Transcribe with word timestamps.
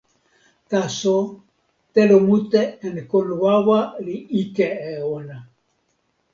taso, 0.71 1.13
telo 1.93 2.17
mute 2.27 2.61
en 2.87 2.95
kon 3.11 3.27
wawa 3.43 3.79
li 4.05 4.17
ike 4.41 4.67
e 4.93 4.95
ona. 5.17 5.37